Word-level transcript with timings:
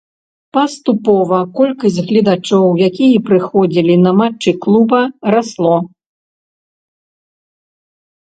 Паступова 0.55 1.37
колькасць 1.59 1.99
гледачоў, 2.07 2.65
якія 2.87 3.17
прыходзілі 3.27 3.99
на 4.07 4.11
матчы 4.23 4.55
клуба, 4.65 5.03
расло. 5.37 5.77